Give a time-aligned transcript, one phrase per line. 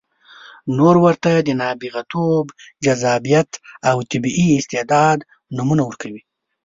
[0.77, 2.45] نور ورته د نابغتوب،
[2.85, 3.51] جذابیت
[3.89, 5.17] او طبیعي استعداد
[5.55, 6.21] نومونه ورکوي.